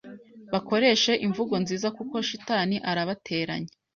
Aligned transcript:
bakoreshe 0.53 1.11
imvugo 1.25 1.53
nziza 1.63 1.87
kuko 1.97 2.15
shitani 2.27 2.75
arabateranya, 2.89 3.71